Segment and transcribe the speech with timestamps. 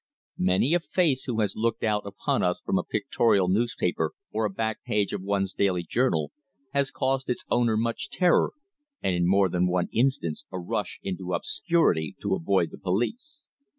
[0.39, 4.49] Many a face which has looked out upon us from a pictorial newspaper or a
[4.49, 6.31] "back page" of one's daily journal,
[6.73, 8.53] has caused its owner much terror,
[9.03, 13.45] and in more than one instance a rush into obscurity to avoid the police.